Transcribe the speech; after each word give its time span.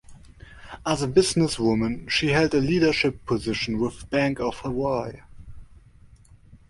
As 0.83 1.03
a 1.03 1.07
businesswoman, 1.07 2.09
she 2.09 2.29
held 2.29 2.55
a 2.55 2.57
leadership 2.57 3.23
position 3.23 3.77
with 3.77 4.09
Bank 4.09 4.39
of 4.39 4.55
Hawaii. 4.61 5.19